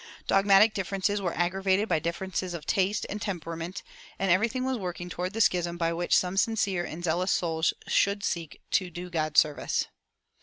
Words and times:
Dogmatic 0.25 0.73
differences 0.73 1.21
were 1.21 1.35
aggravated 1.35 1.87
by 1.87 1.99
differences 1.99 2.55
of 2.55 2.65
taste 2.65 3.05
and 3.07 3.21
temperament, 3.21 3.83
and 4.17 4.31
everything 4.31 4.63
was 4.63 4.75
working 4.79 5.09
toward 5.09 5.33
the 5.33 5.41
schism 5.41 5.77
by 5.77 5.93
which 5.93 6.17
some 6.17 6.37
sincere 6.37 6.83
and 6.83 7.03
zealous 7.03 7.31
souls 7.31 7.71
should 7.87 8.23
seek 8.23 8.61
to 8.71 8.89
do 8.89 9.11
God 9.11 9.37
service. 9.37 9.85